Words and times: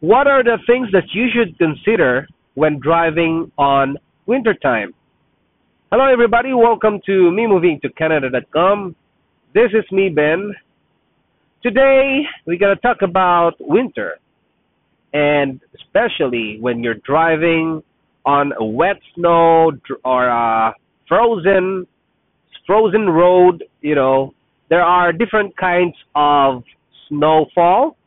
What 0.00 0.28
are 0.28 0.44
the 0.44 0.58
things 0.64 0.86
that 0.92 1.12
you 1.12 1.26
should 1.34 1.58
consider 1.58 2.28
when 2.54 2.78
driving 2.78 3.50
on 3.58 3.96
wintertime? 4.26 4.94
Hello, 5.90 6.04
everybody. 6.04 6.54
Welcome 6.54 7.00
to 7.06 7.32
me 7.32 7.48
moving 7.48 7.80
to 7.82 7.88
Canada.com. 7.88 8.94
This 9.54 9.72
is 9.72 9.90
me, 9.90 10.08
Ben. 10.08 10.54
Today, 11.64 12.20
we're 12.46 12.60
going 12.60 12.76
to 12.76 12.80
talk 12.80 13.02
about 13.02 13.54
winter, 13.58 14.20
and 15.12 15.60
especially 15.74 16.58
when 16.60 16.84
you're 16.84 17.02
driving 17.04 17.82
on 18.24 18.52
a 18.60 18.64
wet 18.64 19.00
snow 19.16 19.72
or 20.04 20.28
a 20.28 20.74
frozen 21.08 21.88
frozen 22.68 23.10
road. 23.10 23.64
You 23.80 23.96
know, 23.96 24.32
there 24.70 24.84
are 24.84 25.12
different 25.12 25.56
kinds 25.56 25.96
of 26.14 26.62
snowfall. 27.08 27.97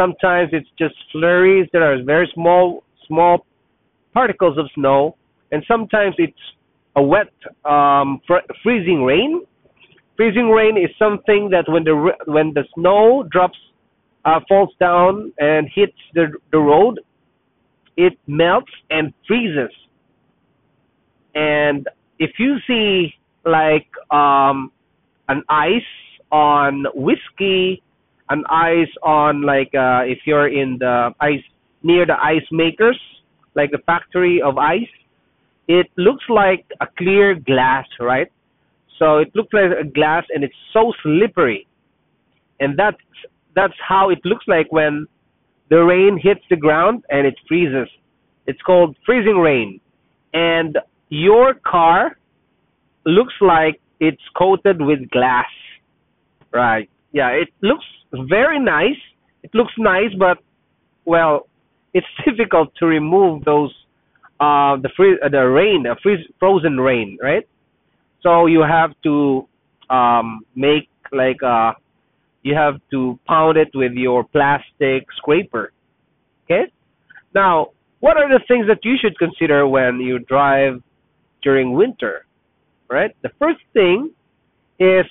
Sometimes 0.00 0.48
it's 0.52 0.70
just 0.78 0.94
flurries. 1.12 1.68
that 1.74 1.82
are 1.82 2.02
very 2.02 2.30
small 2.32 2.84
small 3.06 3.44
particles 4.14 4.56
of 4.56 4.66
snow, 4.74 5.14
and 5.52 5.62
sometimes 5.68 6.14
it's 6.16 6.44
a 6.96 7.02
wet 7.02 7.34
um, 7.66 8.18
fr- 8.26 8.48
freezing 8.62 9.02
rain. 9.04 9.42
Freezing 10.16 10.48
rain 10.48 10.78
is 10.78 10.90
something 10.98 11.50
that 11.50 11.64
when 11.68 11.84
the 11.84 12.12
when 12.24 12.54
the 12.54 12.64
snow 12.74 13.28
drops 13.30 13.58
uh, 14.24 14.40
falls 14.48 14.70
down 14.80 15.34
and 15.38 15.68
hits 15.74 16.00
the 16.14 16.32
the 16.50 16.58
road, 16.58 17.00
it 17.98 18.14
melts 18.26 18.72
and 18.88 19.12
freezes. 19.28 19.74
And 21.34 21.86
if 22.18 22.30
you 22.38 22.56
see 22.66 23.12
like 23.44 23.90
um, 24.10 24.72
an 25.28 25.42
ice 25.50 25.92
on 26.32 26.86
whiskey, 26.94 27.82
an 28.30 28.44
ice 28.48 28.92
on 29.02 29.42
like 29.42 29.74
uh, 29.74 30.02
if 30.06 30.18
you're 30.24 30.48
in 30.48 30.78
the 30.78 31.10
ice 31.20 31.42
near 31.82 32.06
the 32.06 32.18
ice 32.22 32.46
makers, 32.50 32.98
like 33.54 33.70
the 33.72 33.78
factory 33.84 34.40
of 34.40 34.56
ice, 34.56 34.94
it 35.68 35.86
looks 35.96 36.24
like 36.28 36.64
a 36.80 36.86
clear 36.96 37.34
glass, 37.34 37.86
right? 37.98 38.30
So 38.98 39.18
it 39.18 39.34
looks 39.34 39.52
like 39.52 39.70
a 39.78 39.84
glass 39.84 40.24
and 40.30 40.44
it's 40.44 40.54
so 40.72 40.92
slippery. 41.02 41.66
And 42.60 42.78
that's 42.78 42.98
that's 43.54 43.74
how 43.86 44.10
it 44.10 44.20
looks 44.24 44.44
like 44.46 44.70
when 44.70 45.06
the 45.68 45.78
rain 45.78 46.18
hits 46.22 46.42
the 46.50 46.56
ground 46.56 47.04
and 47.08 47.26
it 47.26 47.34
freezes. 47.48 47.88
It's 48.46 48.60
called 48.62 48.96
freezing 49.04 49.38
rain. 49.38 49.80
And 50.32 50.78
your 51.08 51.54
car 51.54 52.16
looks 53.04 53.34
like 53.40 53.80
it's 53.98 54.22
coated 54.36 54.80
with 54.80 55.10
glass. 55.10 55.50
Right. 56.52 56.88
Yeah, 57.12 57.28
it 57.30 57.48
looks 57.62 57.84
very 58.12 58.58
nice. 58.58 58.98
It 59.42 59.50
looks 59.54 59.72
nice, 59.78 60.12
but 60.18 60.38
well, 61.04 61.48
it's 61.94 62.06
difficult 62.24 62.74
to 62.76 62.86
remove 62.86 63.44
those 63.44 63.74
uh 64.40 64.76
the 64.76 64.90
free 64.96 65.18
uh, 65.24 65.28
the 65.28 65.46
rain, 65.46 65.86
uh, 65.86 65.94
freeze 66.02 66.26
frozen 66.38 66.78
rain, 66.78 67.18
right? 67.22 67.46
So 68.22 68.46
you 68.46 68.60
have 68.62 68.92
to 69.04 69.46
um 69.88 70.44
make 70.54 70.88
like 71.12 71.42
uh 71.42 71.72
you 72.42 72.54
have 72.54 72.80
to 72.90 73.18
pound 73.26 73.58
it 73.58 73.68
with 73.74 73.92
your 73.92 74.24
plastic 74.24 75.06
scraper. 75.16 75.72
Okay? 76.44 76.72
Now, 77.34 77.68
what 78.00 78.16
are 78.16 78.28
the 78.28 78.42
things 78.48 78.66
that 78.66 78.78
you 78.82 78.96
should 78.98 79.18
consider 79.18 79.66
when 79.66 80.00
you 80.00 80.18
drive 80.20 80.82
during 81.42 81.72
winter? 81.72 82.24
Right? 82.88 83.14
The 83.22 83.30
first 83.38 83.60
thing 83.72 84.10
is 84.78 85.04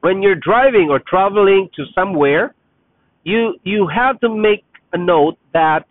when 0.00 0.22
you're 0.22 0.34
driving 0.34 0.88
or 0.90 0.98
traveling 0.98 1.68
to 1.76 1.84
somewhere, 1.94 2.54
you 3.24 3.54
you 3.64 3.86
have 3.88 4.20
to 4.20 4.28
make 4.28 4.64
a 4.92 4.98
note 4.98 5.38
that 5.52 5.84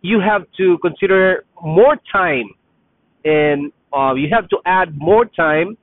you 0.00 0.20
have 0.20 0.42
to 0.56 0.78
consider 0.78 1.44
more 1.62 1.96
time 2.10 2.50
and 3.24 3.72
uh, 3.92 4.14
you 4.14 4.28
have 4.32 4.48
to 4.48 4.58
add 4.66 4.96
more 4.96 5.24
time 5.24 5.76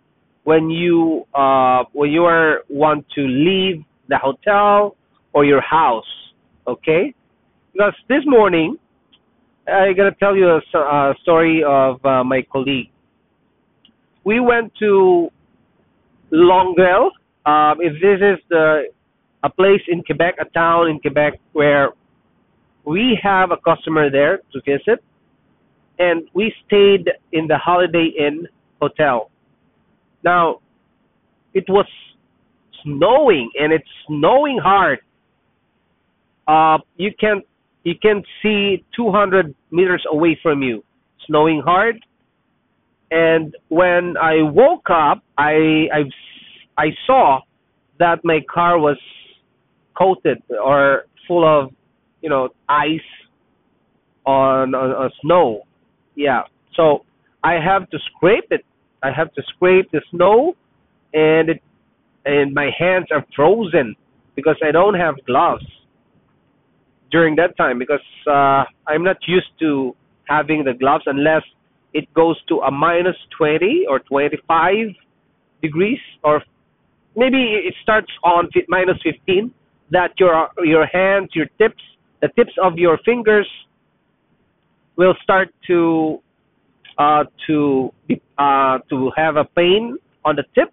when 0.43 0.69
you 0.69 1.25
uh, 1.33 1.83
when 1.93 2.09
you 2.11 2.23
are 2.25 2.63
want 2.69 3.05
to 3.15 3.21
leave 3.21 3.83
the 4.07 4.17
hotel 4.17 4.95
or 5.33 5.45
your 5.45 5.61
house 5.61 6.05
okay? 6.69 7.13
Because 7.73 7.93
this 8.07 8.23
morning 8.25 8.77
i 9.67 9.93
got 9.93 10.05
to 10.05 10.15
tell 10.19 10.35
you 10.35 10.47
a, 10.47 10.77
a 10.77 11.15
story 11.21 11.63
of 11.63 12.03
uh, 12.03 12.23
my 12.23 12.41
colleague. 12.51 12.89
We 14.23 14.39
went 14.39 14.73
to 14.79 15.29
longueuil 16.31 17.11
um, 17.45 17.77
if 17.79 17.93
this 18.01 18.19
is 18.21 18.39
the 18.49 18.83
a 19.43 19.49
place 19.49 19.81
in 19.87 20.03
quebec 20.03 20.35
a 20.39 20.45
town 20.45 20.89
in 20.89 20.99
quebec 20.99 21.39
where 21.53 21.93
we 22.85 23.19
have 23.21 23.51
a 23.51 23.57
customer 23.57 24.09
there 24.09 24.39
to 24.51 24.61
visit, 24.65 25.03
and 25.99 26.27
we 26.33 26.53
stayed 26.65 27.09
in 27.31 27.47
the 27.47 27.57
Holiday 27.57 28.11
Inn 28.17 28.47
hotel. 28.81 29.29
Now, 30.23 30.59
it 31.53 31.65
was 31.69 31.85
snowing, 32.83 33.51
and 33.59 33.71
it's 33.71 33.87
snowing 34.07 34.57
hard. 34.57 34.99
Uh, 36.47 36.79
you 36.97 37.11
can't 37.19 37.45
you 37.83 37.93
can 37.95 38.23
see 38.41 38.83
200 38.95 39.53
meters 39.71 40.03
away 40.11 40.37
from 40.41 40.61
you, 40.61 40.83
snowing 41.27 41.61
hard. 41.61 42.03
And 43.11 43.55
when 43.69 44.15
I 44.17 44.41
woke 44.41 44.89
up, 44.89 45.23
I 45.37 45.87
I 45.93 46.01
I 46.77 46.87
saw 47.07 47.41
that 47.99 48.23
my 48.23 48.39
car 48.53 48.79
was 48.79 48.97
coated 49.97 50.41
or 50.63 51.05
full 51.27 51.45
of 51.45 51.71
you 52.21 52.29
know 52.29 52.49
ice 52.67 52.99
on, 54.25 54.75
on, 54.75 54.91
on 54.91 55.11
snow. 55.21 55.63
Yeah. 56.15 56.43
So 56.75 57.05
I 57.43 57.53
have 57.53 57.89
to 57.89 57.97
scrape 58.11 58.51
it. 58.51 58.65
I 59.01 59.11
have 59.11 59.33
to 59.33 59.41
scrape 59.55 59.89
the 59.91 60.01
snow, 60.11 60.55
and 61.13 61.49
it 61.49 61.61
and 62.25 62.53
my 62.53 62.69
hands 62.77 63.07
are 63.11 63.25
frozen 63.35 63.95
because 64.35 64.57
I 64.63 64.71
don't 64.71 64.93
have 64.93 65.15
gloves 65.25 65.65
during 67.11 67.35
that 67.37 67.57
time 67.57 67.79
because 67.79 68.05
uh, 68.27 68.65
I'm 68.87 69.03
not 69.03 69.17
used 69.27 69.51
to 69.59 69.95
having 70.25 70.63
the 70.63 70.73
gloves 70.73 71.05
unless 71.07 71.43
it 71.93 72.11
goes 72.13 72.37
to 72.47 72.59
a 72.59 72.71
minus 72.71 73.15
20 73.37 73.85
or 73.89 73.99
25 73.99 74.87
degrees 75.61 75.99
or 76.23 76.41
maybe 77.15 77.61
it 77.65 77.73
starts 77.81 78.11
on 78.23 78.49
minus 78.67 78.97
15 79.03 79.51
that 79.91 80.11
your 80.17 80.49
your 80.63 80.85
hands 80.85 81.29
your 81.33 81.47
tips 81.57 81.81
the 82.21 82.29
tips 82.35 82.53
of 82.61 82.77
your 82.77 82.97
fingers 83.05 83.47
will 84.97 85.15
start 85.23 85.49
to 85.65 86.21
uh, 86.97 87.23
to 87.47 87.91
uh, 88.37 88.77
to 88.89 89.11
have 89.15 89.37
a 89.37 89.45
pain 89.45 89.97
on 90.25 90.35
the 90.35 90.43
tip 90.53 90.71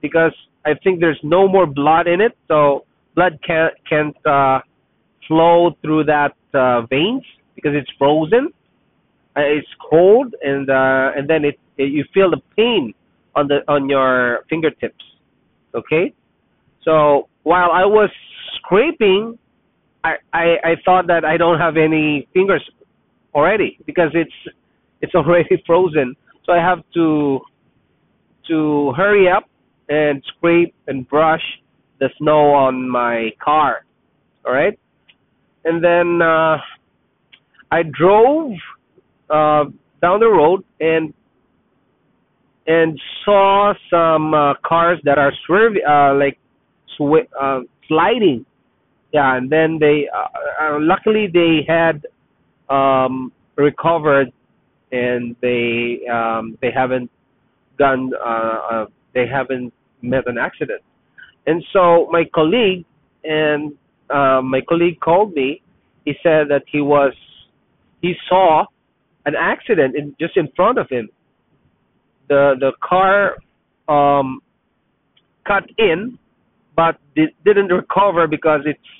because 0.00 0.32
I 0.64 0.72
think 0.82 1.00
there's 1.00 1.20
no 1.22 1.46
more 1.46 1.66
blood 1.66 2.06
in 2.06 2.20
it, 2.20 2.36
so 2.48 2.84
blood 3.14 3.38
can't 3.46 3.74
can't 3.88 4.16
uh, 4.26 4.60
flow 5.28 5.76
through 5.82 6.04
that 6.04 6.34
uh, 6.54 6.82
veins 6.86 7.22
because 7.54 7.72
it's 7.74 7.90
frozen. 7.98 8.48
Uh, 9.40 9.56
it's 9.58 9.68
cold, 9.90 10.34
and 10.42 10.68
uh, 10.68 11.12
and 11.16 11.28
then 11.28 11.44
it, 11.44 11.58
it 11.78 11.92
you 11.92 12.04
feel 12.12 12.30
the 12.30 12.42
pain 12.56 12.92
on 13.34 13.48
the 13.48 13.58
on 13.68 13.88
your 13.88 14.44
fingertips. 14.48 15.04
Okay, 15.74 16.12
so 16.84 17.28
while 17.42 17.70
I 17.72 17.84
was 17.84 18.10
scraping 18.56 19.38
I, 20.04 20.14
I 20.32 20.44
I 20.64 20.74
thought 20.84 21.06
that 21.08 21.24
I 21.24 21.36
don't 21.36 21.58
have 21.58 21.76
any 21.76 22.28
fingers 22.32 22.68
already 23.34 23.78
because 23.86 24.10
it's 24.14 24.54
it's 25.00 25.14
already 25.20 25.62
frozen. 25.66 26.16
So 26.44 26.52
I 26.52 26.58
have 26.58 26.82
to 26.94 27.40
to 28.48 28.92
hurry 28.96 29.28
up 29.28 29.44
and 29.88 30.22
scrape 30.36 30.74
and 30.86 31.08
brush 31.08 31.42
the 31.98 32.08
snow 32.18 32.52
on 32.52 32.88
my 32.88 33.30
car. 33.42 33.84
All 34.44 34.52
right, 34.52 34.78
and 35.64 35.84
then 35.84 36.22
uh, 36.22 36.56
I 37.70 37.82
drove 37.82 38.52
uh, 39.30 39.64
down 40.02 40.20
the 40.20 40.28
road 40.28 40.64
and 40.80 41.12
and 42.66 43.00
saw 43.24 43.72
some 43.90 44.34
uh, 44.34 44.54
cars 44.64 45.00
that 45.04 45.18
are 45.18 45.32
swerving, 45.46 45.82
uh, 45.88 46.14
like 46.14 46.38
sw- 46.96 47.28
uh, 47.40 47.60
sliding. 47.88 48.44
Yeah 49.12 49.36
and 49.36 49.50
then 49.50 49.78
they 49.80 50.08
uh, 50.14 50.74
uh, 50.74 50.78
luckily 50.80 51.26
they 51.26 51.66
had 51.66 52.06
um 52.68 53.32
recovered 53.56 54.32
and 54.92 55.34
they 55.42 56.06
um 56.06 56.56
they 56.62 56.70
haven't 56.70 57.10
done 57.76 58.12
uh, 58.24 58.58
uh 58.70 58.86
they 59.14 59.26
haven't 59.26 59.72
met 60.02 60.26
an 60.26 60.38
accident. 60.38 60.82
And 61.46 61.64
so 61.72 62.08
my 62.10 62.24
colleague 62.32 62.84
and 63.24 63.72
uh, 64.08 64.40
my 64.42 64.60
colleague 64.68 65.00
called 65.00 65.34
me. 65.34 65.62
He 66.04 66.14
said 66.22 66.48
that 66.48 66.64
he 66.66 66.80
was 66.80 67.12
he 68.00 68.14
saw 68.28 68.64
an 69.26 69.34
accident 69.38 69.96
in 69.96 70.14
just 70.20 70.36
in 70.36 70.48
front 70.56 70.78
of 70.78 70.88
him 70.90 71.08
the 72.28 72.54
the 72.58 72.72
car 72.80 73.36
um 73.88 74.40
cut 75.46 75.64
in 75.78 76.18
but 76.76 76.96
did, 77.14 77.30
didn't 77.44 77.68
recover 77.68 78.26
because 78.26 78.60
it's 78.64 78.90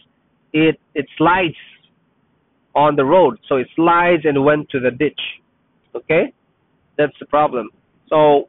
it 0.53 0.79
it 0.95 1.07
slides 1.17 1.55
on 2.75 2.97
the 2.97 3.05
road, 3.05 3.39
so 3.49 3.57
it 3.57 3.69
slides 3.75 4.23
and 4.25 4.45
went 4.45 4.69
to 4.71 4.81
the 4.81 4.91
ditch. 4.91 5.21
Okay, 5.95 6.33
that's 6.97 7.19
the 7.19 7.27
problem. 7.27 7.71
So 8.09 8.49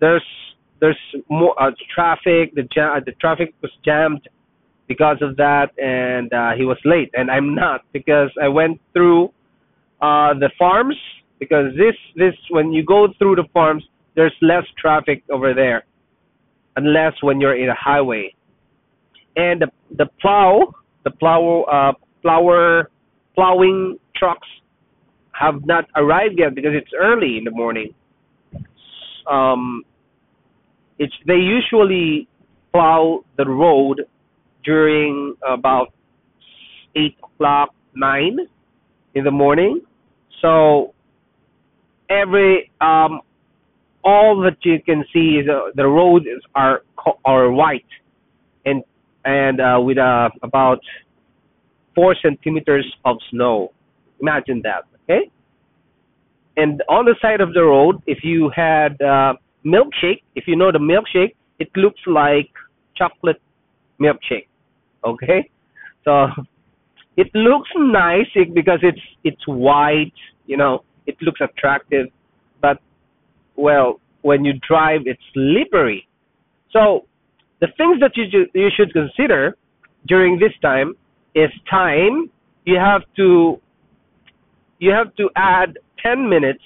there's 0.00 0.24
there's 0.80 0.98
more 1.28 1.60
uh, 1.62 1.70
traffic. 1.94 2.54
The 2.54 2.66
jam, 2.74 3.02
the 3.04 3.12
traffic 3.12 3.54
was 3.62 3.70
jammed 3.84 4.28
because 4.86 5.18
of 5.20 5.36
that, 5.36 5.78
and 5.78 6.32
uh, 6.32 6.52
he 6.56 6.64
was 6.64 6.78
late. 6.84 7.10
And 7.14 7.30
I'm 7.30 7.54
not 7.54 7.82
because 7.92 8.30
I 8.42 8.48
went 8.48 8.80
through 8.92 9.32
uh, 10.00 10.34
the 10.34 10.50
farms 10.58 10.96
because 11.38 11.72
this 11.76 11.94
this 12.16 12.34
when 12.50 12.72
you 12.72 12.84
go 12.84 13.08
through 13.18 13.36
the 13.36 13.44
farms, 13.52 13.84
there's 14.14 14.34
less 14.42 14.64
traffic 14.78 15.22
over 15.30 15.54
there, 15.54 15.84
unless 16.76 17.12
when 17.22 17.40
you're 17.40 17.56
in 17.56 17.68
a 17.68 17.74
highway. 17.74 18.34
And 19.36 19.62
the 19.62 19.68
the 19.96 20.06
plow, 20.20 20.74
the 21.04 21.10
plow 21.10 21.62
uh, 21.62 21.92
plower 22.22 22.90
plowing 23.34 23.98
trucks 24.16 24.48
have 25.32 25.64
not 25.64 25.84
arrived 25.96 26.34
yet 26.38 26.54
because 26.54 26.72
it's 26.74 26.90
early 26.98 27.38
in 27.38 27.44
the 27.44 27.50
morning. 27.50 27.94
Um, 29.30 29.84
it's 30.98 31.14
they 31.26 31.36
usually 31.36 32.28
plow 32.72 33.24
the 33.36 33.46
road 33.46 34.02
during 34.64 35.34
about 35.46 35.92
eight 36.96 37.16
o'clock, 37.22 37.74
nine 37.94 38.38
in 39.14 39.24
the 39.24 39.30
morning. 39.30 39.80
So 40.40 40.94
every 42.08 42.70
um, 42.80 43.20
all 44.04 44.40
that 44.42 44.56
you 44.62 44.80
can 44.82 45.04
see 45.12 45.40
is 45.40 45.48
uh, 45.48 45.70
the 45.74 45.86
roads 45.86 46.26
are 46.54 46.82
are 47.24 47.50
white 47.50 47.84
and 48.64 48.82
and 49.24 49.60
uh, 49.60 49.78
with 49.80 49.98
uh, 49.98 50.30
about 50.42 50.80
four 51.94 52.14
centimeters 52.22 52.86
of 53.04 53.16
snow. 53.30 53.72
Imagine 54.20 54.62
that, 54.62 54.84
okay? 55.02 55.30
And 56.56 56.82
on 56.88 57.04
the 57.04 57.14
side 57.20 57.40
of 57.40 57.52
the 57.54 57.62
road, 57.62 58.02
if 58.06 58.18
you 58.24 58.50
had 58.54 59.00
uh, 59.00 59.34
milkshake, 59.64 60.22
if 60.34 60.44
you 60.46 60.56
know 60.56 60.72
the 60.72 60.78
milkshake, 60.78 61.34
it 61.58 61.70
looks 61.76 62.00
like 62.06 62.50
chocolate 62.96 63.40
milkshake, 64.00 64.48
okay? 65.04 65.50
So 66.04 66.26
it 67.18 67.34
looks 67.34 67.68
nice 67.76 68.30
because 68.54 68.78
it's 68.82 69.00
it's 69.24 69.44
white, 69.48 70.14
you 70.46 70.56
know, 70.56 70.84
it 71.06 71.16
looks 71.20 71.40
attractive, 71.40 72.06
but 72.62 72.78
well, 73.56 74.00
when 74.22 74.44
you 74.44 74.52
drive, 74.66 75.00
it's 75.06 75.20
slippery. 75.34 76.06
So 76.70 77.06
the 77.60 77.66
things 77.76 77.98
that 78.00 78.12
you 78.14 78.46
you 78.54 78.68
should 78.76 78.92
consider 78.92 79.56
during 80.06 80.38
this 80.38 80.52
time 80.62 80.94
is 81.34 81.50
time. 81.68 82.30
You 82.64 82.76
have 82.76 83.02
to 83.16 83.60
you 84.78 84.92
have 84.92 85.12
to 85.16 85.28
add 85.34 85.76
10 86.00 86.28
minutes 86.28 86.62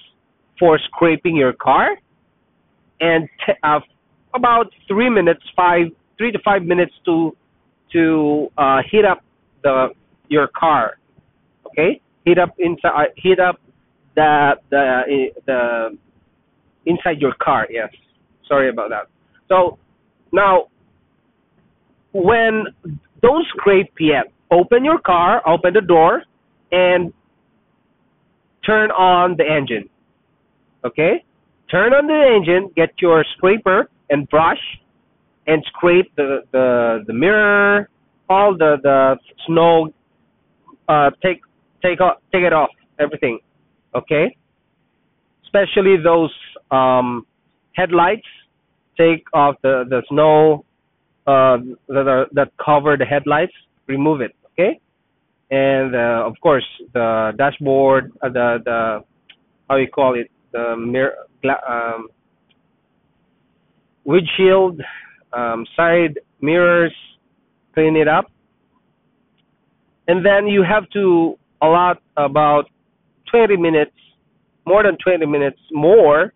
for 0.59 0.77
scraping 0.77 1.35
your 1.35 1.53
car 1.53 1.97
and 3.01 3.27
t- 3.43 3.53
uh, 3.63 3.79
about 4.35 4.67
3 4.87 5.09
minutes 5.09 5.41
5 5.55 5.87
3 6.19 6.31
to 6.31 6.39
5 6.45 6.61
minutes 6.61 6.93
to 7.05 7.35
to 7.93 8.51
uh, 8.55 8.81
heat 8.91 9.03
up 9.03 9.23
the 9.63 9.89
your 10.29 10.47
car 10.47 10.97
okay? 11.67 12.01
Heat 12.25 12.37
up 12.37 12.53
inside 12.59 12.89
uh, 12.95 13.11
heat 13.17 13.39
up 13.39 13.59
the 14.15 14.53
the 14.69 15.27
the 15.45 15.97
inside 16.85 17.19
your 17.19 17.33
car 17.41 17.67
yes. 17.69 17.89
Sorry 18.47 18.69
about 18.69 18.89
that. 18.89 19.07
So 19.49 19.77
now 20.31 20.67
when 22.13 22.65
don't 23.21 23.45
scrape 23.57 23.93
yet 23.99 24.25
open 24.51 24.85
your 24.85 24.99
car 24.99 25.41
open 25.47 25.73
the 25.73 25.81
door 25.81 26.23
and 26.71 27.11
turn 28.65 28.91
on 28.91 29.35
the 29.37 29.43
engine 29.43 29.89
okay? 30.85 31.23
Turn 31.71 31.93
on 31.93 32.07
the 32.07 32.35
engine 32.35 32.71
get 32.75 32.89
your 32.99 33.25
scraper 33.35 33.89
and 34.09 34.29
brush 34.29 34.61
and 35.47 35.63
scrape 35.69 36.15
the 36.15 36.41
the, 36.51 37.03
the 37.07 37.13
mirror 37.13 37.89
all 38.29 38.55
the 38.55 38.77
the 38.83 39.17
snow 39.47 39.91
uh 40.87 41.09
take 41.21 41.41
take 41.81 42.01
off 42.01 42.17
take 42.31 42.43
it 42.43 42.53
off 42.53 42.69
everything 42.99 43.39
okay? 43.95 44.35
Especially 45.45 45.97
those 46.03 46.33
um 46.71 47.25
headlights 47.73 48.27
take 48.97 49.23
off 49.33 49.55
the 49.63 49.83
the 49.89 50.01
snow 50.09 50.65
uh 51.27 51.57
that 51.87 52.07
are, 52.07 52.27
that 52.33 52.51
cover 52.63 52.97
the 52.97 53.05
headlights 53.05 53.53
remove 53.87 54.21
it 54.21 54.35
okay? 54.53 54.79
And 55.51 55.95
uh, 55.95 56.23
of 56.25 56.33
course 56.41 56.65
the 56.93 57.31
dashboard 57.37 58.11
uh, 58.21 58.29
the 58.29 58.57
the 58.65 59.03
how 59.69 59.75
you 59.77 59.87
call 59.87 60.15
it 60.15 60.29
the 60.51 60.75
mirror 60.77 61.13
um 61.67 62.07
windshield 64.05 64.81
um 65.33 65.65
side 65.75 66.19
mirrors 66.41 66.93
clean 67.73 67.95
it 67.95 68.07
up 68.07 68.25
and 70.07 70.25
then 70.25 70.47
you 70.47 70.63
have 70.63 70.89
to 70.91 71.37
allot 71.61 72.01
about 72.17 72.65
20 73.31 73.57
minutes, 73.57 73.95
more 74.65 74.83
than 74.83 74.97
20 75.03 75.25
minutes 75.25 75.59
more 75.71 76.33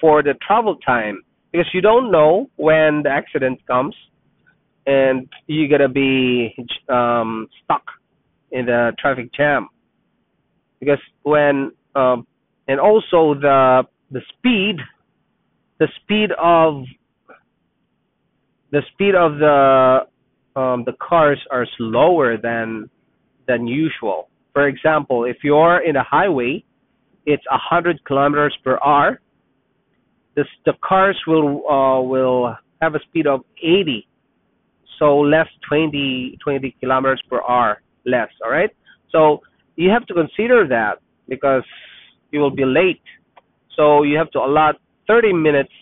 for 0.00 0.22
the 0.22 0.34
travel 0.46 0.76
time 0.76 1.22
because 1.52 1.66
you 1.72 1.80
don't 1.80 2.10
know 2.10 2.50
when 2.56 3.02
the 3.02 3.10
accident 3.10 3.64
comes 3.66 3.94
and 4.86 5.28
you're 5.46 5.68
going 5.68 5.80
to 5.80 5.88
be 5.88 6.54
um, 6.88 7.48
stuck 7.62 7.84
in 8.50 8.66
the 8.66 8.92
traffic 8.98 9.32
jam. 9.32 9.68
Because 10.80 10.98
when, 11.22 11.72
um, 11.94 12.26
and 12.66 12.80
also 12.80 13.34
the, 13.34 13.82
the 14.10 14.20
speed, 14.30 14.76
the 15.78 15.86
speed 16.02 16.30
of, 16.42 16.82
the 18.72 18.82
speed 18.92 19.14
of 19.14 19.38
the, 19.38 20.06
um, 20.56 20.84
the 20.84 20.94
cars 21.00 21.38
are 21.50 21.66
slower 21.76 22.36
than, 22.36 22.90
than 23.52 23.66
usual 23.66 24.28
for 24.52 24.68
example, 24.68 25.24
if 25.24 25.38
you're 25.42 25.78
in 25.78 25.96
a 25.96 26.04
highway, 26.04 26.64
it's 27.24 27.44
100 27.50 28.04
kilometers 28.04 28.56
per 28.62 28.78
hour. 28.84 29.20
This, 30.36 30.46
the 30.66 30.72
cars 30.84 31.18
will 31.26 31.66
uh, 31.68 32.02
will 32.02 32.56
have 32.80 32.94
a 32.94 33.00
speed 33.08 33.26
of 33.26 33.40
80, 33.62 34.06
so 34.98 35.18
less 35.18 35.46
20 35.68 36.38
20 36.42 36.76
kilometers 36.80 37.22
per 37.28 37.40
hour 37.48 37.82
less. 38.06 38.28
All 38.44 38.50
right. 38.50 38.70
So 39.10 39.40
you 39.76 39.90
have 39.90 40.06
to 40.06 40.14
consider 40.14 40.66
that 40.68 41.00
because 41.28 41.64
you 42.30 42.40
will 42.40 42.50
be 42.50 42.64
late. 42.64 43.02
So 43.76 44.02
you 44.02 44.16
have 44.18 44.30
to 44.32 44.38
allot 44.38 44.76
30 45.06 45.32
minutes 45.32 45.72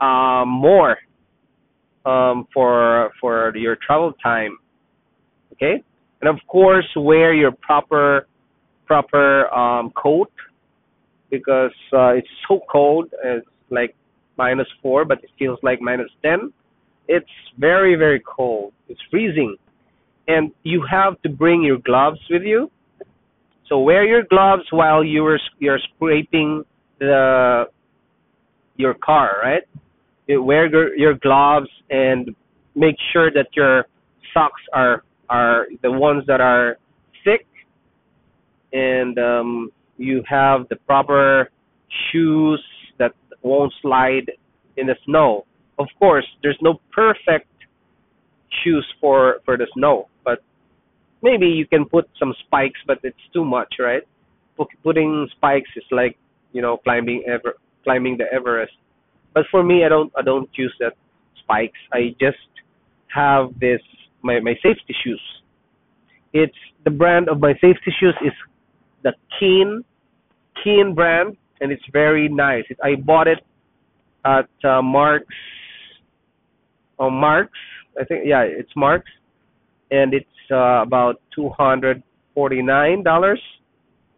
uh, 0.00 0.44
more 0.46 0.96
um, 2.04 2.46
for 2.52 3.12
for 3.20 3.56
your 3.56 3.76
travel 3.76 4.12
time. 4.22 4.58
Okay 5.52 5.82
and 6.22 6.28
of 6.30 6.38
course 6.46 6.86
wear 6.96 7.34
your 7.34 7.52
proper 7.52 8.26
proper 8.86 9.52
um, 9.52 9.90
coat 9.90 10.30
because 11.30 11.72
uh, 11.92 12.10
it's 12.10 12.28
so 12.48 12.60
cold. 12.70 13.12
It's 13.24 13.46
like 13.70 13.94
minus 14.36 14.68
four, 14.80 15.04
but 15.04 15.22
it 15.24 15.30
feels 15.38 15.58
like 15.62 15.80
minus 15.80 16.10
ten. 16.22 16.52
It's 17.08 17.26
very 17.58 17.96
very 17.96 18.22
cold. 18.24 18.72
It's 18.88 19.00
freezing, 19.10 19.56
and 20.28 20.52
you 20.62 20.84
have 20.90 21.20
to 21.22 21.28
bring 21.28 21.62
your 21.62 21.78
gloves 21.78 22.20
with 22.30 22.42
you. 22.42 22.70
So 23.68 23.80
wear 23.80 24.04
your 24.04 24.22
gloves 24.22 24.64
while 24.70 25.02
you're 25.04 25.40
you're 25.58 25.80
scraping 25.96 26.64
the 26.98 27.64
your 28.76 28.94
car, 28.94 29.36
right? 29.42 29.62
You 30.26 30.42
wear 30.42 30.66
your, 30.66 30.96
your 30.96 31.14
gloves 31.14 31.68
and 31.90 32.34
make 32.74 32.96
sure 33.12 33.30
that 33.32 33.48
your 33.54 33.86
socks 34.32 34.62
are 34.72 35.02
are 35.32 35.66
the 35.82 35.90
ones 35.90 36.24
that 36.26 36.40
are 36.40 36.76
thick 37.24 37.46
and 38.72 39.18
um, 39.18 39.70
you 39.96 40.22
have 40.28 40.68
the 40.68 40.76
proper 40.76 41.50
shoes 42.10 42.62
that 42.98 43.12
won't 43.42 43.72
slide 43.80 44.30
in 44.76 44.86
the 44.86 44.96
snow. 45.06 45.46
Of 45.78 45.88
course, 45.98 46.26
there's 46.42 46.58
no 46.60 46.80
perfect 46.92 47.48
shoes 48.62 48.86
for 49.00 49.40
for 49.44 49.56
the 49.56 49.66
snow, 49.74 50.08
but 50.24 50.42
maybe 51.22 51.46
you 51.46 51.66
can 51.66 51.84
put 51.86 52.08
some 52.18 52.34
spikes, 52.44 52.80
but 52.86 52.98
it's 53.02 53.26
too 53.32 53.44
much, 53.44 53.74
right? 53.78 54.02
Putting 54.84 55.28
spikes 55.36 55.70
is 55.76 55.84
like 55.90 56.16
you 56.52 56.62
know 56.62 56.76
climbing 56.76 57.24
ever 57.26 57.54
climbing 57.84 58.16
the 58.18 58.26
Everest. 58.32 58.76
But 59.34 59.44
for 59.50 59.62
me, 59.62 59.84
I 59.84 59.88
don't 59.88 60.12
I 60.16 60.22
don't 60.22 60.48
use 60.54 60.74
that 60.80 60.94
spikes. 61.42 61.78
I 61.92 62.14
just 62.20 62.48
have 63.08 63.48
this 63.58 63.80
my 64.22 64.40
my 64.40 64.54
safety 64.62 64.94
shoes. 65.04 65.22
It's 66.32 66.56
the 66.84 66.90
brand 66.90 67.28
of 67.28 67.40
my 67.40 67.52
safety 67.54 67.92
shoes 67.98 68.14
is 68.24 68.32
the 69.02 69.12
Keen 69.38 69.84
Keen 70.62 70.94
brand, 70.94 71.36
and 71.60 71.72
it's 71.72 71.82
very 71.92 72.28
nice. 72.28 72.64
It, 72.70 72.78
I 72.82 72.94
bought 72.96 73.28
it 73.28 73.38
at 74.24 74.48
uh, 74.64 74.82
Mark's. 74.82 75.34
Oh, 76.98 77.10
Mark's, 77.10 77.58
I 78.00 78.04
think 78.04 78.24
yeah, 78.26 78.42
it's 78.42 78.70
Mark's, 78.76 79.10
and 79.90 80.14
it's 80.14 80.26
uh, 80.50 80.82
about 80.82 81.20
two 81.34 81.48
hundred 81.50 82.02
forty 82.34 82.62
nine 82.62 83.02
dollars. 83.02 83.40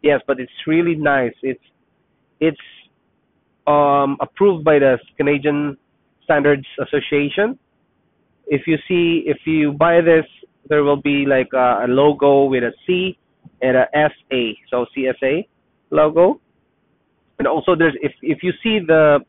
Yes, 0.03 0.21
but 0.27 0.39
it's 0.39 0.51
really 0.67 0.95
nice. 0.95 1.33
It's 1.41 1.63
it's 2.39 2.57
um, 3.65 4.17
approved 4.21 4.63
by 4.63 4.79
the 4.79 4.97
Canadian 5.17 5.77
Standards 6.23 6.67
Association. 6.79 7.57
If 8.47 8.67
you 8.67 8.77
see, 8.87 9.23
if 9.25 9.37
you 9.45 9.73
buy 9.73 10.01
this, 10.01 10.25
there 10.69 10.83
will 10.83 11.01
be 11.01 11.25
like 11.25 11.49
a, 11.53 11.85
a 11.85 11.87
logo 11.87 12.45
with 12.45 12.63
a 12.63 12.71
C 12.85 13.17
and 13.61 13.77
a 13.77 13.85
SA, 13.93 14.41
so 14.69 14.85
CSA 14.95 15.47
logo. 15.91 16.39
And 17.39 17.47
also, 17.47 17.75
there's 17.75 17.95
if 18.01 18.13
if 18.21 18.43
you 18.43 18.51
see 18.63 18.79
the 18.85 19.19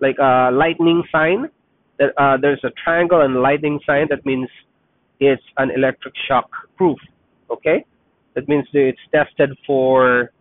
like 0.00 0.16
a 0.18 0.50
lightning 0.52 1.02
sign, 1.12 1.48
that 1.98 2.10
uh, 2.18 2.36
there's 2.40 2.62
a 2.64 2.70
triangle 2.82 3.20
and 3.20 3.36
lightning 3.36 3.78
sign. 3.86 4.06
That 4.10 4.24
means 4.26 4.48
it's 5.20 5.42
an 5.56 5.70
electric 5.70 6.14
shock 6.26 6.50
proof. 6.76 6.98
Okay, 7.50 7.84
that 8.34 8.48
means 8.48 8.66
it's 8.72 8.98
tested 9.14 9.50
for 9.66 10.32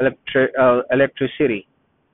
electric 0.00 0.52
uh, 0.58 0.82
electricity. 0.90 1.66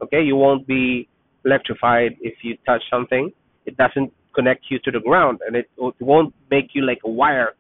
Okay, 0.03 0.23
you 0.23 0.37
won't 0.37 0.67
be 0.67 1.09
electrified 1.45 2.17
if 2.21 2.35
you 2.43 2.57
touch 2.67 2.83
something. 2.91 3.33
It 3.65 3.77
doesn't 3.77 4.13
connect 4.37 4.67
you 4.71 4.79
to 4.85 4.91
the 4.91 5.01
ground, 5.01 5.41
and 5.47 5.57
it, 5.57 5.69
it 5.79 5.95
won't 6.01 6.35
make 6.51 6.71
you 6.75 6.83
like 6.87 7.01
a 7.05 7.11
wire. 7.11 7.51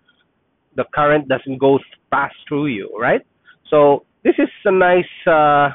The 0.76 0.84
current 0.94 1.26
doesn't 1.28 1.58
go 1.58 1.78
pass 2.12 2.32
through 2.46 2.66
you, 2.66 2.94
right? 3.00 3.22
So 3.70 4.04
this 4.22 4.34
is 4.38 4.48
a 4.64 4.72
nice 4.72 5.14
uh, 5.26 5.70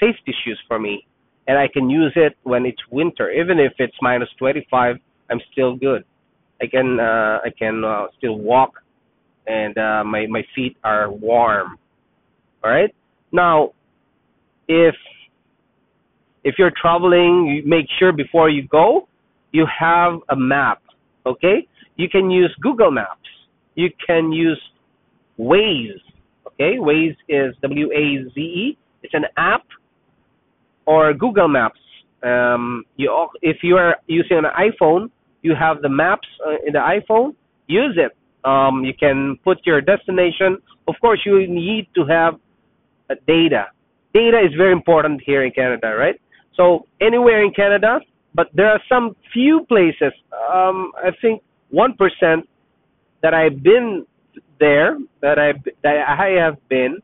safety 0.00 0.34
shoes 0.44 0.58
for 0.66 0.78
me, 0.78 1.06
and 1.46 1.58
I 1.58 1.68
can 1.68 1.90
use 1.90 2.12
it 2.16 2.36
when 2.42 2.66
it's 2.66 2.80
winter, 2.90 3.30
even 3.30 3.58
if 3.58 3.72
it's 3.78 3.96
minus 4.00 4.28
25. 4.38 4.96
I'm 5.30 5.40
still 5.52 5.76
good. 5.76 6.04
I 6.62 6.66
can 6.66 6.98
uh, 6.98 7.38
I 7.44 7.50
can 7.56 7.84
uh, 7.84 8.06
still 8.18 8.38
walk, 8.38 8.72
and 9.46 9.76
uh, 9.78 10.02
my 10.04 10.26
my 10.26 10.42
feet 10.54 10.76
are 10.82 11.10
warm. 11.10 11.78
All 12.64 12.70
right. 12.70 12.94
Now, 13.32 13.70
if 14.68 14.94
if 16.44 16.54
you're 16.58 16.72
traveling, 16.80 17.46
you 17.46 17.62
make 17.68 17.86
sure 17.98 18.12
before 18.12 18.48
you 18.48 18.66
go, 18.68 19.08
you 19.52 19.66
have 19.66 20.20
a 20.28 20.36
map. 20.36 20.82
Okay, 21.26 21.66
you 21.96 22.08
can 22.08 22.30
use 22.30 22.54
Google 22.60 22.90
Maps. 22.90 23.28
You 23.74 23.90
can 24.06 24.32
use 24.32 24.60
Waze. 25.38 26.00
Okay, 26.46 26.76
Waze 26.76 27.16
is 27.28 27.54
W 27.62 27.90
A 27.92 28.32
Z 28.34 28.40
E. 28.40 28.78
It's 29.02 29.14
an 29.14 29.24
app 29.36 29.64
or 30.86 31.12
Google 31.14 31.48
Maps. 31.48 31.80
Um, 32.22 32.84
you 32.96 33.28
if 33.42 33.58
you 33.62 33.76
are 33.76 33.96
using 34.06 34.38
an 34.38 34.44
iPhone, 34.58 35.10
you 35.42 35.54
have 35.54 35.80
the 35.82 35.88
maps 35.88 36.28
uh, 36.46 36.56
in 36.66 36.72
the 36.72 36.78
iPhone. 36.78 37.34
Use 37.66 37.96
it. 37.96 38.16
Um, 38.46 38.84
you 38.84 38.92
can 38.94 39.38
put 39.44 39.58
your 39.64 39.80
destination. 39.80 40.58
Of 40.88 40.94
course, 41.00 41.20
you 41.24 41.46
need 41.46 41.88
to 41.94 42.04
have 42.06 42.34
uh, 43.08 43.14
data. 43.26 43.66
Data 44.12 44.38
is 44.40 44.52
very 44.56 44.72
important 44.72 45.22
here 45.24 45.44
in 45.44 45.52
Canada, 45.52 45.94
right? 45.96 46.20
So 46.56 46.86
anywhere 47.00 47.42
in 47.42 47.52
Canada, 47.52 48.00
but 48.34 48.48
there 48.54 48.68
are 48.68 48.80
some 48.88 49.16
few 49.32 49.64
places. 49.68 50.12
Um, 50.52 50.92
I 50.96 51.10
think 51.20 51.42
one 51.70 51.94
percent 51.94 52.48
that 53.22 53.34
I've 53.34 53.62
been 53.62 54.06
there, 54.58 54.98
that 55.22 55.38
I 55.38 55.52
that 55.82 56.04
I 56.08 56.40
have 56.40 56.56
been, 56.68 56.98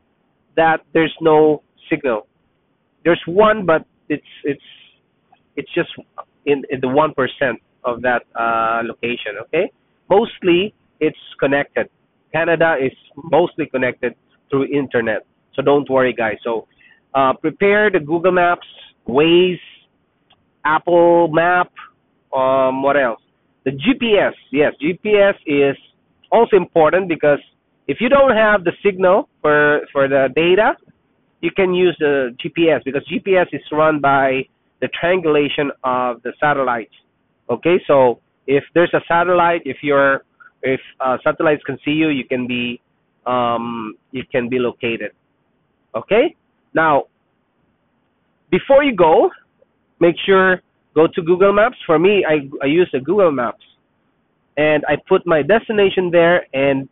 that 0.55 0.81
there's 0.93 1.15
no 1.21 1.63
signal. 1.89 2.27
There's 3.03 3.21
one, 3.25 3.65
but 3.65 3.85
it's 4.09 4.25
it's 4.43 4.61
it's 5.55 5.73
just 5.73 5.89
in, 6.45 6.63
in 6.69 6.79
the 6.81 6.87
one 6.87 7.13
percent 7.13 7.61
of 7.83 8.01
that 8.01 8.23
uh, 8.35 8.81
location. 8.83 9.33
Okay, 9.43 9.71
mostly 10.09 10.73
it's 10.99 11.17
connected. 11.39 11.89
Canada 12.33 12.75
is 12.81 12.91
mostly 13.23 13.65
connected 13.67 14.13
through 14.49 14.65
internet, 14.65 15.25
so 15.55 15.61
don't 15.61 15.89
worry, 15.89 16.13
guys. 16.13 16.37
So 16.43 16.67
uh, 17.13 17.33
prepare 17.33 17.89
the 17.89 17.99
Google 17.99 18.31
Maps 18.31 18.67
Waze, 19.07 19.59
Apple 20.67 21.29
Map, 21.29 21.71
um, 22.35 22.83
what 22.83 22.97
else? 22.97 23.21
The 23.63 23.71
GPS. 23.71 24.33
Yes, 24.51 24.73
GPS 24.83 25.35
is 25.45 25.77
also 26.31 26.57
important 26.57 27.07
because 27.07 27.39
if 27.87 27.97
you 28.01 28.09
don't 28.09 28.35
have 28.35 28.63
the 28.63 28.73
signal 28.83 29.29
for 29.41 29.81
for 29.93 30.07
the 30.07 30.27
data, 30.35 30.75
you 31.41 31.51
can 31.51 31.73
use 31.73 31.95
the 31.99 32.35
GPS 32.41 32.83
because 32.83 33.03
GPS 33.11 33.47
is 33.53 33.61
run 33.71 34.01
by 34.01 34.43
the 34.81 34.89
triangulation 34.99 35.71
of 35.83 36.21
the 36.23 36.33
satellites. 36.39 36.93
Okay, 37.49 37.77
so 37.87 38.19
if 38.45 38.63
there's 38.73 38.93
a 38.93 39.01
satellite, 39.07 39.61
if 39.65 39.77
you're 39.81 40.23
if 40.63 40.81
uh, 40.99 41.17
satellites 41.23 41.63
can 41.63 41.77
see 41.85 41.91
you, 41.91 42.09
you 42.09 42.25
can 42.25 42.45
be 42.45 42.81
um, 43.25 43.95
you 44.11 44.23
can 44.31 44.49
be 44.49 44.59
located. 44.59 45.11
Okay, 45.95 46.35
now 46.73 47.05
before 48.51 48.83
you 48.83 48.95
go, 48.95 49.29
make 49.99 50.15
sure 50.25 50.61
go 50.95 51.07
to 51.07 51.21
Google 51.21 51.53
Maps. 51.53 51.77
For 51.85 51.99
me, 51.99 52.25
I 52.27 52.49
I 52.63 52.67
use 52.67 52.89
the 52.91 52.99
Google 52.99 53.31
Maps, 53.31 53.63
and 54.57 54.83
I 54.87 54.95
put 55.07 55.25
my 55.25 55.41
destination 55.41 56.09
there 56.11 56.45
and 56.53 56.87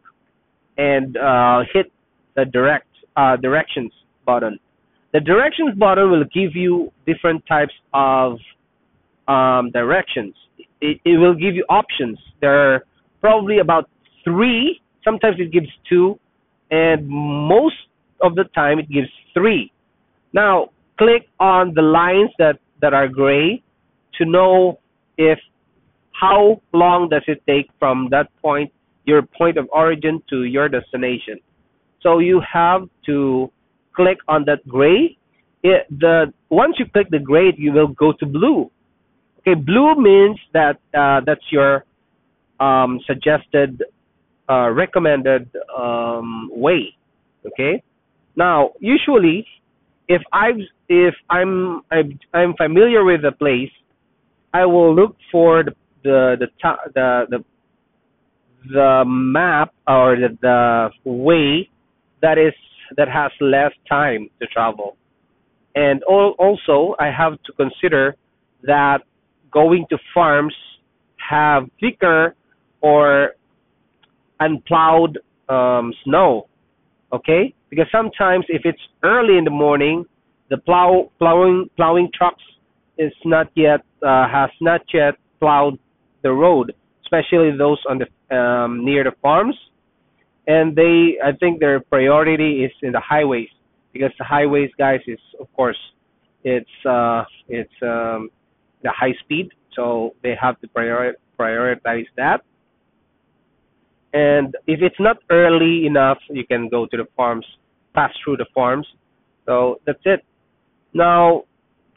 and 0.77 1.17
uh, 1.17 1.63
hit 1.73 1.91
the 2.35 2.45
direct 2.45 2.87
uh, 3.15 3.37
directions 3.37 3.91
button. 4.25 4.59
The 5.13 5.21
directions 5.21 5.75
button 5.77 6.11
will 6.11 6.25
give 6.25 6.55
you 6.55 6.91
different 7.05 7.45
types 7.47 7.73
of 7.93 8.37
um, 9.27 9.71
directions. 9.71 10.35
It, 10.81 10.99
it 11.05 11.17
will 11.17 11.33
give 11.33 11.55
you 11.55 11.65
options. 11.69 12.19
There 12.41 12.73
are 12.73 12.85
probably 13.21 13.59
about 13.59 13.89
three. 14.23 14.81
Sometimes 15.03 15.37
it 15.39 15.51
gives 15.51 15.69
two, 15.87 16.19
and 16.69 17.07
most 17.07 17.75
of 18.21 18.35
the 18.35 18.43
time 18.55 18.79
it 18.79 18.89
gives 18.89 19.07
three. 19.33 19.71
Now, 20.33 20.69
click 20.97 21.29
on 21.39 21.73
the 21.73 21.81
lines 21.81 22.31
that, 22.39 22.59
that 22.81 22.93
are 22.93 23.07
gray 23.07 23.63
to 24.17 24.25
know 24.25 24.79
if 25.17 25.39
how 26.11 26.61
long 26.73 27.09
does 27.09 27.23
it 27.27 27.41
take 27.47 27.69
from 27.79 28.07
that 28.11 28.29
point, 28.41 28.71
your 29.05 29.21
point 29.21 29.57
of 29.57 29.67
origin 29.71 30.21
to 30.29 30.43
your 30.43 30.69
destination. 30.69 31.39
So 32.01 32.19
you 32.19 32.41
have 32.51 32.83
to 33.05 33.51
click 33.95 34.17
on 34.27 34.45
that 34.45 34.65
gray. 34.67 35.17
It, 35.63 35.87
the 35.89 36.33
once 36.49 36.75
you 36.79 36.85
click 36.85 37.07
the 37.09 37.19
gray, 37.19 37.53
you 37.57 37.71
will 37.71 37.87
go 37.87 38.13
to 38.13 38.25
blue. 38.25 38.71
Okay, 39.39 39.55
blue 39.55 39.95
means 39.95 40.39
that 40.53 40.79
uh, 40.93 41.21
that's 41.25 41.51
your 41.51 41.85
um, 42.59 42.99
suggested, 43.05 43.83
uh, 44.49 44.69
recommended 44.69 45.49
um, 45.77 46.49
way. 46.53 46.95
Okay. 47.45 47.83
Now, 48.35 48.71
usually 48.79 49.47
if 50.07 50.21
I 50.31 50.51
if 50.89 51.15
I'm 51.29 51.81
I'm, 51.91 52.19
I'm 52.33 52.53
familiar 52.55 53.03
with 53.03 53.21
the 53.21 53.31
place, 53.31 53.71
I 54.53 54.65
will 54.65 54.93
look 54.93 55.15
for 55.31 55.63
the 55.63 55.73
the 56.03 56.37
the 56.39 56.47
the 56.93 57.25
the, 57.29 57.43
the 58.71 59.03
map 59.05 59.73
or 59.87 60.15
the, 60.15 60.37
the 60.41 61.11
way 61.11 61.69
that 62.21 62.37
is 62.37 62.53
that 62.97 63.07
has 63.07 63.31
less 63.41 63.71
time 63.89 64.29
to 64.39 64.47
travel. 64.47 64.97
And 65.75 66.03
all, 66.03 66.35
also, 66.39 66.95
I 66.99 67.11
have 67.11 67.33
to 67.43 67.51
consider 67.53 68.15
that 68.63 68.99
going 69.51 69.85
to 69.89 69.97
farms 70.13 70.55
have 71.29 71.63
thicker 71.79 72.35
or 72.81 73.31
unplowed 74.39 75.19
um, 75.49 75.93
snow. 76.03 76.47
Okay, 77.11 77.53
because 77.75 77.91
sometimes 77.91 78.45
if 78.47 78.61
it's 78.63 78.79
early 79.03 79.37
in 79.37 79.43
the 79.43 79.51
morning, 79.51 80.05
the 80.49 80.57
plow 80.57 81.11
plowing 81.19 81.69
plowing 81.75 82.09
trucks 82.15 82.43
is 82.97 83.11
not 83.25 83.47
yet 83.55 83.81
uh, 84.01 84.27
has 84.29 84.49
not 84.61 84.81
yet 84.93 85.15
plowed 85.41 85.77
the 86.23 86.31
road, 86.31 86.73
especially 87.03 87.51
those 87.57 87.81
on 87.89 87.99
the 87.99 88.35
um, 88.35 88.85
near 88.85 89.03
the 89.03 89.11
farms, 89.21 89.55
and 90.47 90.73
they 90.73 91.17
I 91.21 91.33
think 91.33 91.59
their 91.59 91.81
priority 91.81 92.63
is 92.63 92.71
in 92.81 92.93
the 92.93 93.01
highways 93.01 93.49
because 93.91 94.11
the 94.17 94.23
highways 94.23 94.71
guys 94.77 95.01
is 95.05 95.19
of 95.41 95.51
course 95.53 95.77
it's 96.45 96.77
uh 96.85 97.23
it's 97.49 97.73
um 97.81 98.29
the 98.83 98.91
high 98.91 99.13
speed. 99.23 99.49
So 99.75 100.15
they 100.23 100.33
have 100.41 100.61
to 100.61 100.67
priori- 100.69 101.17
prioritize 101.37 102.07
that. 102.15 102.41
And 104.13 104.55
if 104.65 104.79
it's 104.81 104.99
not 104.99 105.17
early 105.29 105.85
enough 105.85 106.19
you 106.29 106.45
can 106.47 106.69
go 106.69 106.85
to 106.85 106.95
the 106.95 107.07
farms 107.17 107.45
pass 107.95 108.11
through 108.23 108.37
the 108.37 108.45
farms. 108.53 108.87
So 109.45 109.79
that's 109.85 109.99
it. 110.05 110.21
Now, 110.93 111.43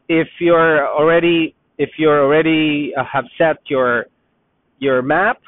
if 0.09 0.29
you're 0.41 0.87
already 0.89 1.55
if 1.79 1.91
you're 1.99 2.23
already 2.25 2.93
uh, 2.97 3.05
have 3.11 3.25
set 3.37 3.57
your 3.67 4.07
your 4.79 5.03
map, 5.03 5.39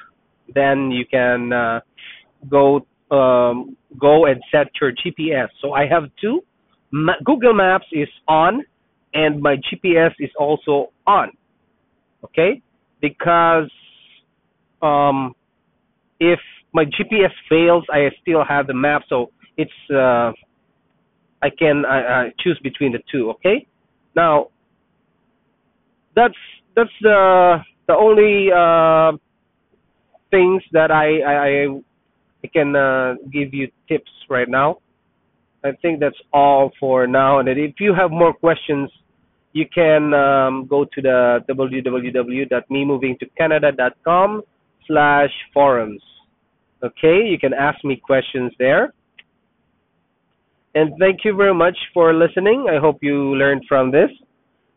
then 0.54 0.90
you 0.90 1.04
can 1.06 1.52
uh, 1.52 1.80
go 2.48 2.86
um, 3.10 3.76
go 3.98 4.26
and 4.26 4.40
set 4.52 4.68
your 4.80 4.92
GPS. 4.92 5.48
So 5.60 5.72
I 5.72 5.86
have 5.86 6.04
two. 6.20 6.42
Ma- 6.92 7.20
Google 7.24 7.54
Maps 7.54 7.86
is 7.92 8.08
on, 8.28 8.64
and 9.14 9.40
my 9.40 9.56
GPS 9.56 10.12
is 10.18 10.30
also 10.38 10.92
on. 11.06 11.30
Okay, 12.24 12.62
because 13.00 13.70
um, 14.82 15.34
if 16.20 16.38
my 16.72 16.84
GPS 16.84 17.32
fails, 17.48 17.84
I 17.90 18.10
still 18.22 18.44
have 18.44 18.66
the 18.66 18.74
map. 18.74 19.02
So 19.08 19.30
it's 19.62 19.90
uh, 19.90 20.32
I 21.42 21.50
can 21.50 21.84
uh, 21.84 21.88
uh, 21.88 22.24
choose 22.40 22.58
between 22.62 22.92
the 22.92 23.00
two. 23.10 23.30
Okay. 23.30 23.66
Now 24.16 24.48
that's 26.14 26.34
that's 26.76 26.90
the 27.02 27.58
the 27.88 27.94
only 27.94 28.52
uh, 28.52 29.12
things 30.30 30.62
that 30.72 30.90
I 30.90 31.20
I, 31.20 31.66
I 32.42 32.46
can 32.52 32.76
uh, 32.76 33.14
give 33.32 33.54
you 33.54 33.70
tips 33.88 34.10
right 34.28 34.48
now. 34.48 34.78
I 35.62 35.72
think 35.82 36.00
that's 36.00 36.16
all 36.32 36.70
for 36.80 37.06
now. 37.06 37.38
And 37.38 37.46
if 37.48 37.74
you 37.80 37.92
have 37.94 38.10
more 38.10 38.32
questions, 38.32 38.90
you 39.52 39.66
can 39.68 40.14
um, 40.14 40.64
go 40.66 40.86
to 40.86 41.02
the 41.02 41.44
www.memovingtocanada.com 41.50 44.42
slash 44.86 45.30
forums. 45.52 46.02
Okay, 46.82 47.26
you 47.26 47.38
can 47.38 47.52
ask 47.52 47.84
me 47.84 47.96
questions 47.96 48.54
there. 48.58 48.94
And 50.74 50.92
thank 51.00 51.24
you 51.24 51.34
very 51.34 51.54
much 51.54 51.76
for 51.92 52.14
listening. 52.14 52.68
I 52.70 52.78
hope 52.78 53.02
you 53.02 53.34
learned 53.34 53.64
from 53.68 53.90
this. 53.90 54.10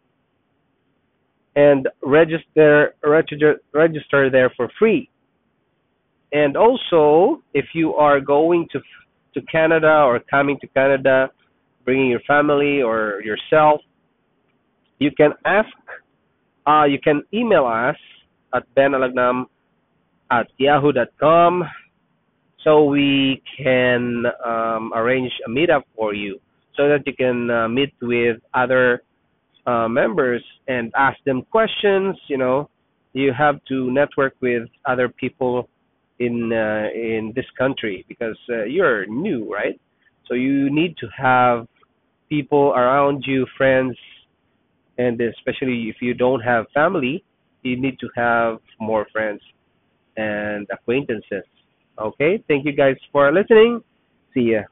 and 1.55 1.89
register 2.03 2.95
register 3.03 3.59
register 3.73 4.29
there 4.29 4.49
for 4.55 4.69
free. 4.77 5.09
And 6.33 6.57
also, 6.57 7.41
if 7.53 7.67
you 7.73 7.95
are 7.95 8.19
going 8.19 8.67
to 8.71 8.81
to 9.35 9.41
Canada 9.43 10.01
or 10.01 10.19
coming 10.19 10.57
to 10.59 10.67
Canada, 10.67 11.29
bringing 11.83 12.09
your 12.09 12.21
family 12.21 12.81
or 12.81 13.21
yourself, 13.23 13.81
you 14.99 15.11
can 15.11 15.33
ask, 15.45 15.69
uh, 16.67 16.83
you 16.85 16.99
can 16.99 17.23
email 17.33 17.65
us 17.65 17.97
at 18.53 18.63
benalagnam 18.75 19.45
at 20.31 20.47
yahoo.com 20.57 21.63
so 22.63 22.85
we 22.85 23.41
can 23.57 24.23
um, 24.43 24.91
arrange 24.95 25.31
a 25.45 25.49
meetup 25.49 25.83
for 25.95 26.13
you 26.13 26.39
so 26.75 26.89
that 26.89 27.05
you 27.05 27.13
can 27.13 27.49
uh, 27.49 27.67
meet 27.67 27.93
with 28.01 28.37
other 28.53 29.03
uh, 29.65 29.87
members 29.87 30.43
and 30.67 30.91
ask 30.95 31.17
them 31.25 31.43
questions. 31.51 32.17
You 32.27 32.37
know, 32.37 32.69
you 33.13 33.31
have 33.37 33.63
to 33.69 33.91
network 33.91 34.33
with 34.41 34.63
other 34.85 35.09
people 35.09 35.69
in 36.19 36.51
uh, 36.51 36.87
in 36.93 37.33
this 37.35 37.45
country 37.57 38.05
because 38.07 38.37
uh, 38.49 38.63
you're 38.63 39.05
new, 39.05 39.51
right? 39.51 39.79
So 40.27 40.33
you 40.33 40.73
need 40.73 40.97
to 40.97 41.07
have 41.15 41.67
people 42.29 42.73
around 42.75 43.23
you, 43.27 43.45
friends, 43.57 43.95
and 44.97 45.19
especially 45.19 45.89
if 45.89 45.97
you 46.01 46.13
don't 46.13 46.41
have 46.41 46.65
family, 46.73 47.23
you 47.63 47.79
need 47.79 47.99
to 47.99 48.09
have 48.15 48.59
more 48.79 49.07
friends 49.11 49.41
and 50.17 50.67
acquaintances 50.71 51.43
Okay, 51.97 52.43
thank 52.47 52.65
you 52.65 52.73
guys 52.73 52.97
for 53.11 53.31
listening. 53.31 53.81
See 54.33 54.51
ya. 54.51 54.63